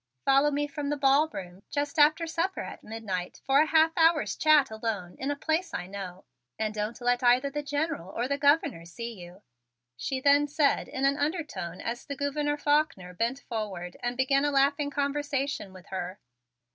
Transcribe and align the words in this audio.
"Follow 0.25 0.49
me 0.49 0.65
from 0.65 0.89
the 0.89 0.97
ballroom 0.97 1.61
just 1.69 1.99
after 1.99 2.25
supper 2.25 2.61
at 2.61 2.83
midnight 2.83 3.39
for 3.45 3.59
a 3.61 3.67
half 3.67 3.91
hour's 3.95 4.35
chat 4.35 4.71
alone 4.71 5.15
in 5.19 5.29
a 5.29 5.35
place 5.35 5.75
I 5.75 5.85
know; 5.85 6.25
and 6.57 6.73
don't 6.73 6.99
let 7.01 7.21
either 7.21 7.51
the 7.51 7.61
General 7.61 8.09
or 8.09 8.27
the 8.27 8.39
Governor 8.39 8.83
see 8.83 9.13
you," 9.13 9.43
she 9.95 10.19
then 10.19 10.47
said 10.47 10.87
in 10.87 11.05
an 11.05 11.17
undertone 11.17 11.81
as 11.81 12.03
the 12.03 12.15
Gouverneur 12.15 12.57
Faulkner 12.57 13.13
bent 13.13 13.41
forward 13.41 13.95
and 14.01 14.17
began 14.17 14.43
a 14.43 14.49
laughing 14.49 14.89
conversation 14.89 15.71
with 15.71 15.85
her. 15.89 16.19